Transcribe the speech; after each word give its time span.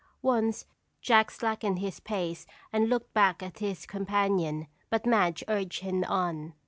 Once 0.23 0.65
Jack 0.99 1.29
slackened 1.29 1.77
his 1.77 1.99
pace 1.99 2.47
and 2.73 2.89
looked 2.89 3.13
back 3.13 3.43
at 3.43 3.59
his 3.59 3.85
companion 3.85 4.65
but 4.89 5.05
Madge 5.05 5.43
urged 5.47 5.81
him 5.81 6.03
on. 6.05 6.55